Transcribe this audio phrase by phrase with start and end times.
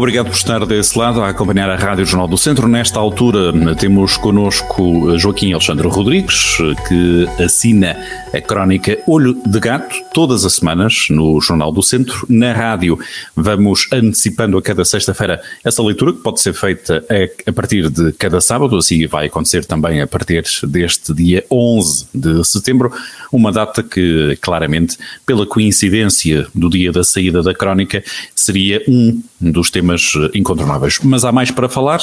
[0.00, 2.66] Obrigado por estar desse lado a acompanhar a Rádio Jornal do Centro.
[2.66, 6.56] Nesta altura temos connosco Joaquim Alexandre Rodrigues,
[6.88, 7.94] que assina
[8.32, 12.24] a crónica Olho de Gato todas as semanas no Jornal do Centro.
[12.30, 12.98] Na rádio
[13.36, 17.04] vamos antecipando a cada sexta-feira essa leitura que pode ser feita
[17.46, 22.42] a, partir de cada sábado, assim vai acontecer também a partir deste dia 11 de
[22.42, 22.90] setembro,
[23.30, 24.96] uma data que claramente,
[25.26, 28.02] pela coincidência do dia da saída da crónica,
[28.34, 29.89] seria um dos temas
[30.34, 30.98] incontornáveis.
[31.02, 32.00] Mas há mais para falar,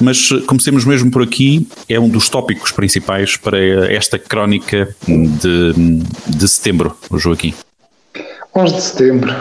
[0.00, 3.58] mas comecemos mesmo por aqui, é um dos tópicos principais para
[3.92, 7.54] esta crónica de, de setembro, Joaquim.
[8.54, 9.34] 11 de setembro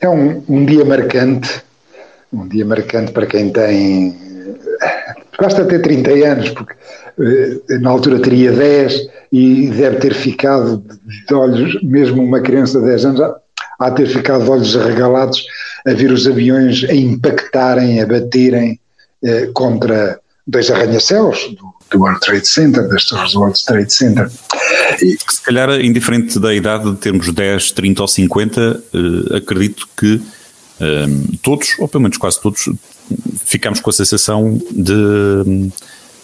[0.00, 1.62] é um, um dia marcante,
[2.32, 4.16] um dia marcante para quem tem,
[5.40, 6.74] basta ter 30 anos, porque
[7.20, 10.84] eh, na altura teria 10 e deve ter ficado
[11.26, 13.20] de olhos, mesmo uma criança de 10 anos,
[13.78, 15.44] a ter ficado de olhos arregalados
[15.86, 18.78] a ver os aviões a impactarem, a baterem
[19.24, 24.30] eh, contra dois arranha-céus do, do, World Trade Center, das torres World Trade Center.
[25.00, 28.60] E, Se calhar, indiferente da idade de termos 10, 30 ou 50,
[28.92, 30.20] eh, acredito que
[30.80, 31.06] eh,
[31.40, 32.68] todos, ou pelo menos quase todos,
[33.44, 35.70] ficamos com a sensação de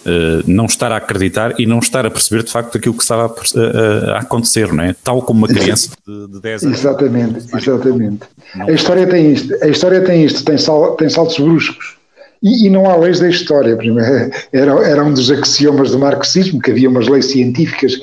[0.05, 3.25] Uh, não estar a acreditar e não estar a perceber de facto aquilo que estava
[3.25, 4.93] a, a, a acontecer, não é?
[5.03, 6.79] Tal como uma criança de, de 10 anos.
[6.79, 8.19] Exatamente, exatamente.
[8.59, 11.97] A história tem isto, a história tem isto, tem, sal, tem saltos bruscos.
[12.43, 13.77] E, e, não há leis da história.
[14.51, 17.95] Era, era um dos axiomas do marxismo, que havia umas leis científicas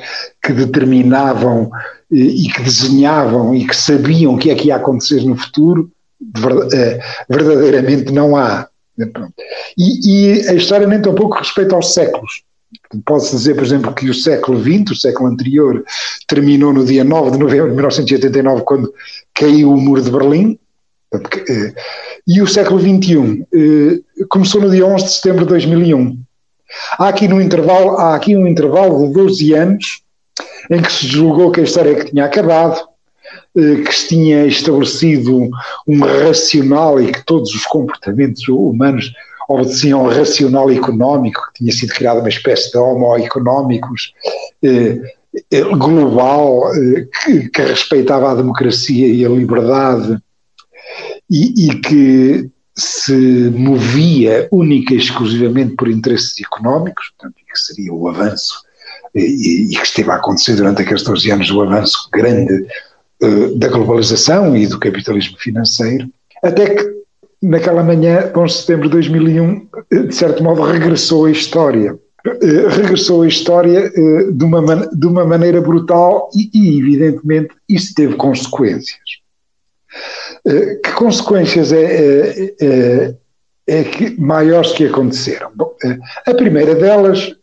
[0.43, 1.71] que determinavam
[2.11, 5.91] e, que desenhavam e que sabiam o que é que ia acontecer no futuro.
[6.73, 8.67] Eh, verdadeiramente não há.
[9.77, 12.43] E, e, a história nem tão pouco respeita aos séculos.
[13.05, 15.85] Pode-se dizer, por exemplo, que o século XX, o século anterior,
[16.29, 18.93] terminou no dia 9 de novembro de 1989, quando
[19.35, 20.59] caiu o muro de Berlim,
[21.13, 21.75] eh,
[22.27, 26.19] e o século XXI eh, começou no dia 11 de setembro de 2001.
[26.99, 30.03] Há aqui, no intervalo, há aqui um intervalo de 12 anos
[30.71, 32.81] em que se julgou que a história que tinha acabado,
[33.55, 35.51] que se tinha estabelecido
[35.87, 39.13] um racional e que todos os comportamentos humanos
[39.49, 44.15] obedeciam ao racional económico, que tinha sido criada uma espécie de homo económicos
[44.63, 45.01] eh,
[45.51, 46.71] eh, global,
[47.25, 50.19] que, que, respeitava a democracia e a liberdade
[51.29, 58.09] e, e que se movia única e exclusivamente por interesses económicos, portanto, que seria o
[58.09, 58.63] avanço,
[59.15, 62.67] e, e, que esteve a acontecer durante aqueles 12 anos, o avanço grande
[63.57, 66.09] da globalização e do capitalismo financeiro,
[66.43, 67.01] até que
[67.43, 69.69] naquela manhã, 11 de setembro de 2001,
[70.09, 71.99] de certo modo regressou a história.
[72.27, 78.15] Uh, regressou a história de, uma de uma maneira brutal e, e, evidentemente, isso teve
[78.17, 79.01] consequências.
[80.85, 83.15] que consequências é, é, é,
[83.67, 85.51] é que, maiores que aconteceram?
[85.55, 85.75] Bom,
[86.27, 87.35] a primeira delas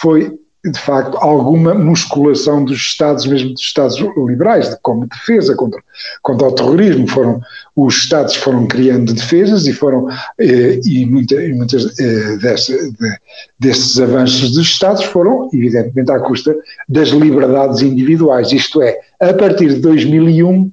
[0.00, 0.32] foi
[0.64, 5.78] de facto, alguma musculação dos Estados, mesmo dos Estados liberais, como defesa contra,
[6.22, 7.06] contra o terrorismo.
[7.06, 7.40] Foram,
[7.76, 10.08] os Estados foram criando defesas e foram,
[10.38, 13.18] eh, e, muita, e muitas eh, de,
[13.60, 16.56] desses avanços dos Estados foram, evidentemente, à custa
[16.88, 18.50] das liberdades individuais.
[18.50, 20.70] Isto é, a partir de 2001,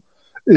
[0.50, 0.54] eh,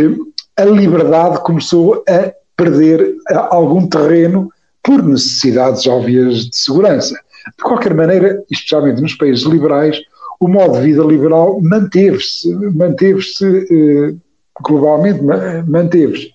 [0.57, 3.17] a liberdade começou a perder
[3.51, 4.49] algum terreno
[4.81, 7.19] por necessidades óbvias de segurança.
[7.57, 10.01] De qualquer maneira, especialmente nos países liberais,
[10.41, 14.15] o modo de vida liberal manteve-se, manteve-se eh,
[14.61, 15.23] globalmente,
[15.67, 16.33] manteve-se.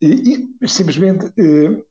[0.00, 1.82] E, e, simplesmente, eh,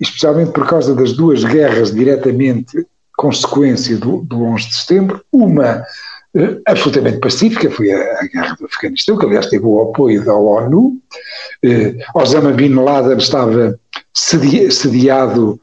[0.00, 5.84] especialmente por causa das duas guerras diretamente consequência do, do 11 de setembro, uma
[6.34, 10.34] eh, absolutamente pacífica, foi a, a, guerra do Afeganistão, que aliás teve o apoio da
[10.34, 11.00] ONU,
[12.14, 13.78] Osama Bin Laden estava
[14.12, 15.60] sedi, sediado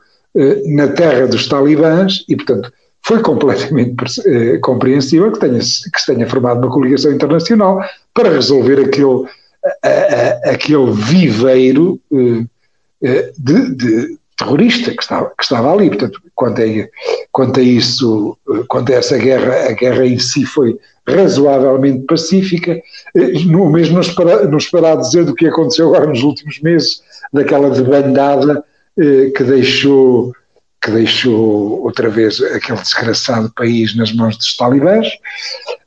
[0.65, 2.71] na terra dos talibãs e, portanto,
[3.03, 3.95] foi completamente
[4.25, 7.83] eh, compreensível que, tenha, que se tenha formado uma coligação internacional
[8.13, 9.25] para resolver aquele,
[10.45, 11.99] aquele viveiro
[13.03, 15.89] eh, de, de terrorista que estava, que estava ali.
[15.89, 16.65] Portanto, quanto a,
[17.31, 18.37] quanto a isso,
[18.67, 22.79] quanto a essa guerra, a guerra em si foi razoavelmente pacífica,
[23.47, 27.01] no mesmo nos para, nos para dizer do que aconteceu agora nos últimos meses,
[27.33, 30.33] daquela debandada eh, que deixou
[30.81, 35.07] que deixou outra vez aquele desgraçado país nas mãos dos talibãs,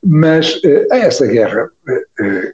[0.01, 1.69] mas eh, a essa guerra,
[2.19, 2.53] eh,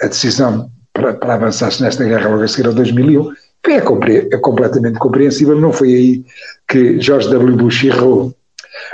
[0.00, 3.32] a decisão para, para avançar-se nesta guerra logo a seguir ao 2001,
[3.68, 6.24] é, é completamente compreensível, não foi aí
[6.68, 7.56] que George W.
[7.56, 8.34] Bush errou.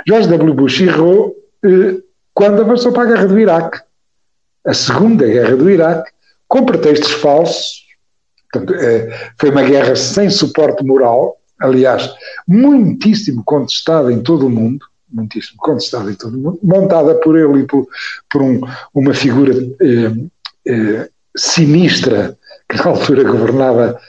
[0.07, 0.53] George W.
[0.55, 2.01] Bush errou eh,
[2.33, 3.79] quando avançou para a guerra do Iraque,
[4.65, 6.11] a segunda guerra do Iraque,
[6.47, 7.86] com pretextos falsos.
[8.59, 12.09] Portanto, eh, foi uma guerra sem suporte moral, aliás,
[12.47, 17.61] muitíssimo contestada em todo o mundo, muitíssimo contestada em todo o mundo, montada por ele
[17.61, 17.87] e por,
[18.29, 18.61] por um,
[18.93, 20.11] uma figura eh,
[20.67, 22.37] eh, sinistra
[22.67, 23.99] que na altura governava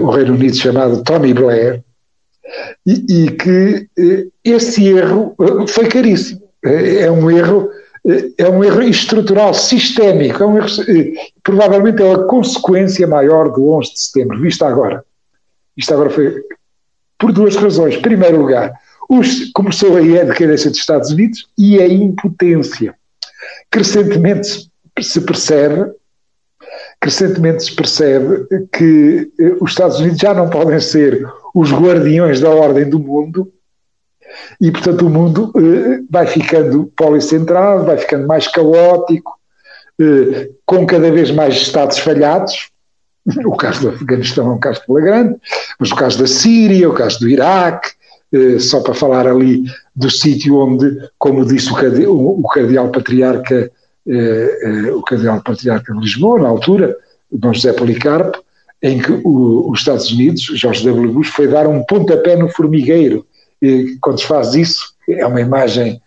[0.00, 1.82] o Reino Unido, chamado Tony Blair,
[2.86, 3.88] e, e que
[4.44, 5.34] esse erro
[5.66, 6.42] foi caríssimo.
[6.62, 7.70] É um erro
[8.36, 10.68] é um erro estrutural, sistémico, é um erro,
[11.44, 15.04] provavelmente é a consequência maior do 11 de setembro, vista agora.
[15.76, 16.42] Isto agora foi
[17.18, 17.96] por duas razões.
[17.96, 18.72] Em primeiro lugar,
[19.08, 22.94] os, começou aí a decadência dos Estados Unidos e a impotência.
[23.70, 24.70] Crescentemente
[25.00, 25.92] se percebe
[27.00, 32.48] crescentemente se percebe que eh, os Estados Unidos já não podem ser os guardiões da
[32.48, 33.52] ordem do mundo
[34.58, 39.38] e, portanto, o mundo eh, vai ficando policentrado, vai ficando mais caótico,
[40.66, 42.70] com cada vez mais Estados falhados.
[43.46, 45.40] O caso do Afeganistão é um caso flagrante,
[45.78, 47.92] mas o caso da Síria, o caso do Iraque,
[48.58, 49.64] só para falar ali
[49.96, 53.70] do sítio onde, como disse o cardeal patriarca
[54.06, 56.94] eh, eh, o cardeal patriarca de Lisboa, na altura,
[57.32, 58.44] Dom José Policarpo,
[58.82, 61.10] em que o, os Estados Unidos, George W.
[61.10, 63.26] Bush, foi dar um pontapé no formigueiro.
[63.62, 66.00] E, quando se faz isso, é uma imagem eh,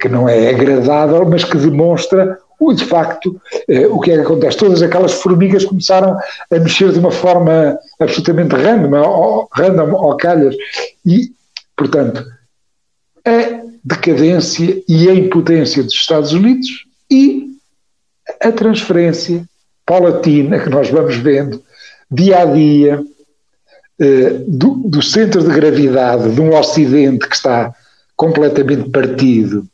[0.00, 4.20] que não é agradável, mas que demonstra o, de facto eh, o que é que
[4.20, 4.56] acontece.
[4.56, 6.16] Todas aquelas formigas começaram
[6.50, 10.56] a mexer de uma forma absolutamente random, random ou calhas.
[11.04, 11.30] E,
[11.76, 12.24] portanto,
[13.24, 16.68] a decadência e a impotência dos Estados Unidos
[17.10, 17.50] e
[18.40, 19.44] a transferência
[19.84, 21.62] paulatina que nós vamos vendo
[22.10, 23.04] dia a dia
[24.00, 27.74] eh, do, do, centro de gravidade de um Ocidente que está
[28.16, 29.66] completamente partido,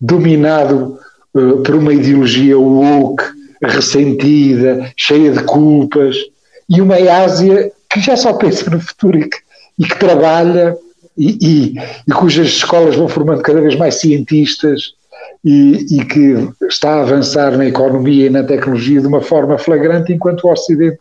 [0.00, 0.98] dominado
[1.34, 3.24] eh, por uma ideologia woke,
[3.62, 6.16] ressentida, cheia de culpas,
[6.68, 9.38] e uma Ásia que já só pensa no futuro e que,
[9.78, 10.76] e que trabalha
[11.16, 11.74] e, e,
[12.06, 14.92] e, cujas escolas vão formando cada vez mais cientistas
[15.44, 20.44] e, que está a avançar na economia e na tecnologia de uma forma flagrante, enquanto
[20.44, 20.98] o Ocidente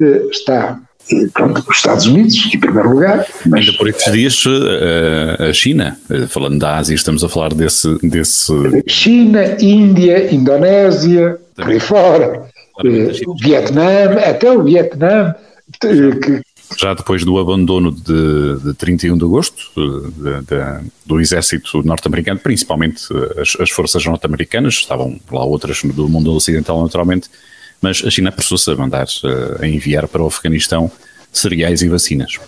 [0.00, 0.80] eh, está.
[1.10, 3.26] Os Estados Unidos, em primeiro lugar.
[3.46, 3.66] Mas...
[3.66, 7.98] Ainda por estes dias, eh, a China, eh, falando da Ásia, estamos a falar desse.
[8.02, 8.52] desse...
[8.86, 12.46] China, Índia, Indonésia, por aí fora,
[13.42, 15.34] Vietnã, até o Vietnã,
[15.80, 16.42] que,
[16.78, 23.04] já depois do abandono de, de 31 de agosto de, de, do exército norte-americano, principalmente
[23.38, 27.28] as, as forças norte-americanas, estavam lá outras do mundo ocidental naturalmente,
[27.84, 29.06] mas a China apressou-se a mandar,
[29.60, 30.90] a enviar para o Afeganistão
[31.30, 32.38] cereais e vacinas.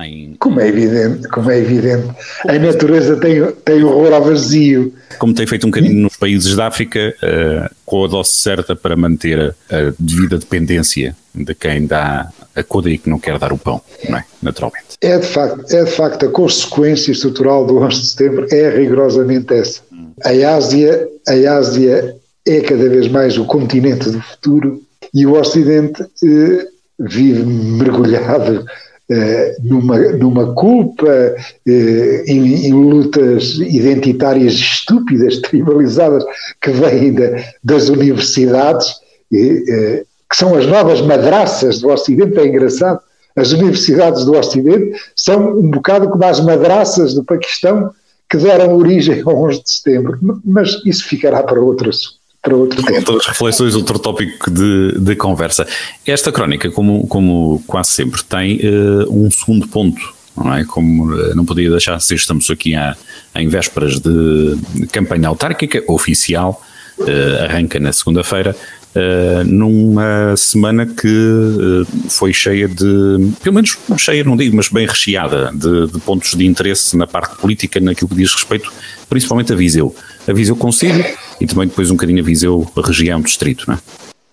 [0.00, 0.34] Em...
[0.40, 2.08] Como é evidente, como é evidente,
[2.48, 4.92] a natureza tem, tem horror ao vazio.
[5.20, 8.96] Como tem feito um bocadinho nos países da África, uh, com a dose certa para
[8.96, 13.52] manter a, a devida dependência de quem dá a coda e que não quer dar
[13.52, 14.24] o pão, não é?
[14.42, 14.96] Naturalmente.
[15.00, 19.54] É de facto, é de facto a consequência estrutural do 11 de setembro é rigorosamente
[19.54, 19.82] essa.
[20.24, 22.16] A Ásia, a Ásia
[22.46, 24.82] é cada vez mais o continente do futuro
[25.12, 26.66] e o Ocidente eh,
[26.98, 28.64] vive mergulhado
[29.10, 31.34] eh, numa, numa culpa,
[31.66, 36.24] eh, em, em, lutas identitárias estúpidas, tribalizadas,
[36.60, 38.88] que vêm da, das universidades.
[39.32, 43.00] Eh, que são as novas madraças do Ocidente, é engraçado.
[43.34, 47.90] As universidades do Ocidente são um bocado como as madraças do Paquistão
[48.30, 52.19] que deram origem ao 11 de setembro, mas isso ficará para outro assunto.
[52.42, 53.12] Para outro tempo.
[53.12, 55.66] Outras reflexões, outro tópico de, de conversa.
[56.06, 60.64] Esta crónica, como, como quase sempre, tem uh, um segundo ponto não é?
[60.64, 62.96] Como uh, não podia deixar de ser, estamos aqui à,
[63.34, 64.56] em vésperas de
[64.92, 66.62] campanha autárquica oficial,
[66.98, 68.56] uh, arranca na segunda-feira,
[68.94, 75.50] uh, numa semana que foi cheia de, pelo menos cheia, não digo, mas bem recheada
[75.52, 78.72] de, de, pontos de interesse na parte política, naquilo que diz respeito
[79.08, 79.94] principalmente a Viseu.
[80.26, 81.04] A Viseu Conselho
[81.40, 83.78] e também depois um bocadinho a Viseu região, distrito, não é?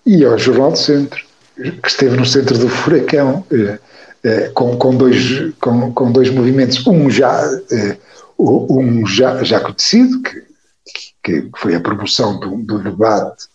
[0.06, 1.24] E ao Jornal do Centro,
[1.56, 3.78] que esteve no centro do furacão, eh,
[4.24, 7.96] eh, com, com, dois, com, com dois movimentos, um já, eh,
[8.38, 13.46] um já, já conhecido, que, que foi a promoção do, do debate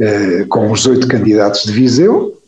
[0.00, 2.40] eh, com os oito candidatos de Viseu.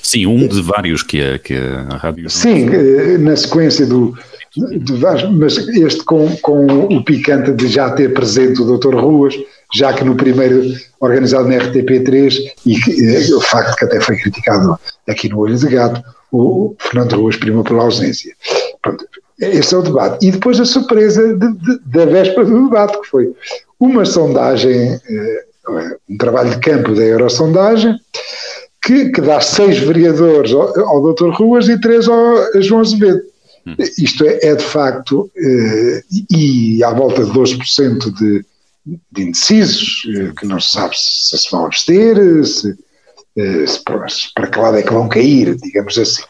[0.00, 2.30] Sim, um de vários que a, que a rádio.
[2.30, 4.16] Sim, eh, na sequência do.
[4.56, 8.94] De vários, mas este com, com o picante de já ter presente o Dr.
[8.94, 9.34] Ruas,
[9.74, 10.62] já que no primeiro
[11.00, 15.68] organizado na RTP3, e que, o facto que até foi criticado aqui no Olho de
[15.68, 18.32] Gato, o Fernando Ruas prima pela ausência.
[18.82, 19.04] Pronto,
[19.40, 20.26] esse é o debate.
[20.26, 23.34] E depois a surpresa de, de, da véspera do debate, que foi
[23.78, 25.44] uma sondagem, eh,
[26.08, 27.94] um trabalho de campo da Eurosondagem,
[28.82, 31.30] que, que dá seis vereadores ao, ao Dr.
[31.30, 33.20] Ruas e três ao João Azevedo.
[33.66, 33.74] Hum.
[33.98, 38.44] Isto é, é, de facto, eh, e à volta de 12% de,
[39.12, 42.76] de indecisos, eh, que não se sabe se se vão abster, se,
[43.66, 43.82] se,
[44.34, 46.22] para que lado é que vão cair, digamos assim.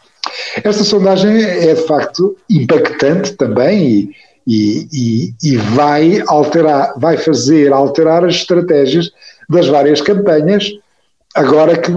[0.63, 4.11] Esta sondagem é de facto impactante também
[4.45, 9.11] e, e, e, vai alterar, vai fazer alterar as estratégias
[9.49, 10.71] das várias campanhas,
[11.35, 11.91] agora que,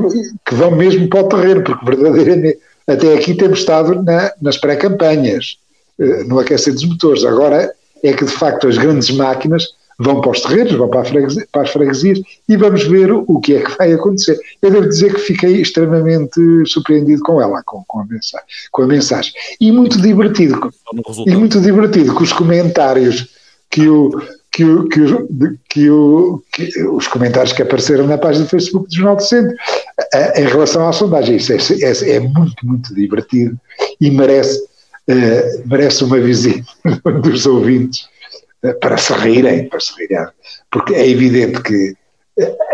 [0.45, 5.59] que vão mesmo para o terreno, porque verdadeiramente até aqui temos estado na, nas pré-campanhas,
[5.99, 7.25] eh, no aquecer dos motores.
[7.25, 9.69] Agora é que de facto as grandes máquinas
[10.00, 13.57] vão para os terrenos, vão para, freguesia, para, as freguesias e vamos ver o que
[13.57, 14.38] é que vai acontecer.
[14.62, 18.87] Eu devo dizer que fiquei extremamente surpreendido com ela, com, com, a, mensagem, com a
[18.87, 19.33] mensagem.
[19.61, 20.59] E muito divertido,
[21.26, 23.28] e muito divertido com os comentários
[23.71, 24.11] que o,
[24.50, 25.28] que, o, que, o,
[25.69, 29.54] que, o, que os comentários que apareceram na página do Facebook do Jornal do Centro
[30.37, 31.37] em relação à sondagem.
[31.37, 33.57] Isso é, é, é muito, muito divertido
[34.00, 36.66] e merece, uh, merece uma visita
[37.23, 38.09] dos ouvintes
[38.81, 40.26] para se rirem, para se rirem,
[40.71, 41.95] porque é evidente que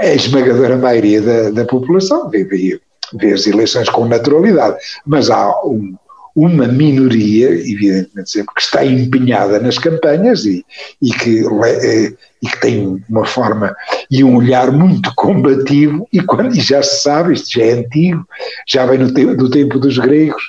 [0.01, 2.81] a esmagadora maioria da, da população vê, vê,
[3.15, 5.97] vê, as eleições com naturalidade, mas há um,
[6.35, 10.65] uma minoria, evidentemente sempre, que está empenhada nas campanhas e,
[11.01, 12.13] e, que, eh,
[12.43, 13.75] e que tem uma forma
[14.11, 18.27] e um olhar muito combativo, e, quando, e já se sabe, isto já é antigo,
[18.69, 20.43] já vem no te, do tempo dos gregos,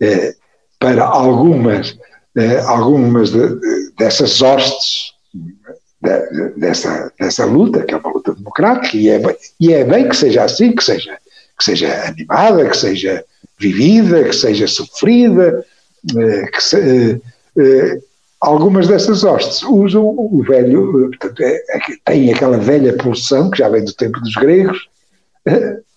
[0.00, 0.34] eh,
[0.78, 1.96] para algumas
[2.36, 3.48] eh, algumas de,
[3.96, 5.12] dessas hostes
[6.02, 9.20] de, dessa, dessa luta, que é uma luta democrática, e é,
[9.60, 11.16] e é bem que seja assim, que seja,
[11.58, 13.24] que seja animada, que seja
[13.58, 15.64] vivida, que seja sofrida,
[16.16, 17.20] eh, que se,
[17.56, 18.00] eh,
[18.40, 23.68] algumas dessas hostes usam o velho, portanto, é, é, tem aquela velha pulsão, que já
[23.68, 24.88] vem do tempo dos gregos,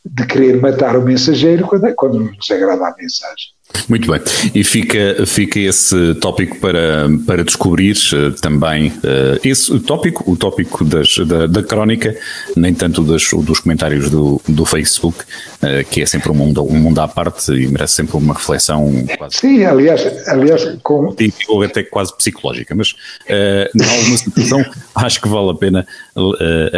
[0.06, 3.57] de querer matar o mensageiro quando, quando nos agrada a mensagem.
[3.88, 4.22] Muito bem,
[4.54, 10.84] e fica, fica esse tópico para, para descobrir uh, também uh, esse tópico, o tópico
[10.84, 12.16] das, da, da crónica,
[12.56, 16.80] nem tanto das, dos comentários do, do Facebook, uh, que é sempre um mundo, um
[16.80, 19.38] mundo à parte e merece sempre uma reflexão quase.
[19.38, 21.16] Sim, aliás, aliás com...
[21.48, 24.66] ou até quase psicológica, mas uh, em alguma situação
[24.96, 25.88] acho que vale a pena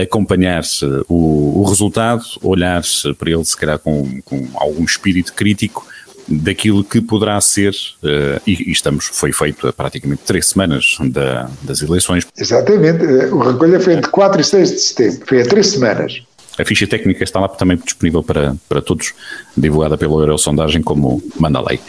[0.01, 0.63] acompanhar
[1.07, 2.81] o, o resultado, olhar
[3.17, 5.87] para ele se calhar com, com algum espírito crítico
[6.29, 7.71] daquilo que poderá ser,
[8.03, 12.27] uh, e, e, estamos, foi feito há praticamente três semanas da, das eleições.
[12.37, 16.21] Exatamente, eh, o recolha foi entre 4 e 6 de setembro, foi há três semanas.
[16.57, 19.13] A ficha técnica está lá também disponível para, para todos,
[19.55, 21.79] divulgada pela Eurosondagem como manda a lei.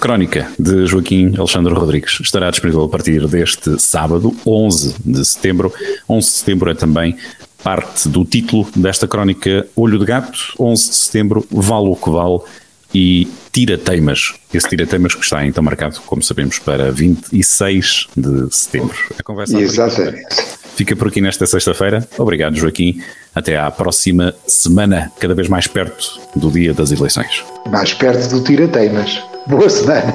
[0.00, 5.72] Crónica de Joaquim Alexandre Rodrigues estará disponível a partir deste sábado, 11 de setembro.
[6.08, 7.16] 11 de setembro é também
[7.62, 10.38] parte do título desta crónica Olho de Gato.
[10.58, 12.40] 11 de setembro, vale o que vale
[12.94, 14.34] e Tira-Teimas.
[14.52, 18.96] Esse Tira-Teimas que está então marcado, como sabemos, para 26 de setembro.
[19.18, 20.36] A conversa Exatamente.
[20.76, 22.06] Fica por aqui nesta sexta-feira.
[22.18, 23.00] Obrigado, Joaquim.
[23.34, 27.44] Até à próxima semana, cada vez mais perto do dia das eleições.
[27.70, 29.22] Mais perto do Tira-Teimas.
[29.46, 30.14] Boa semana.